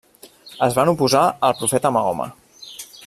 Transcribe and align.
Es 0.67 0.77
van 0.77 0.91
oposar 0.93 1.21
al 1.49 1.55
profeta 1.59 1.93
Mahoma. 1.99 2.27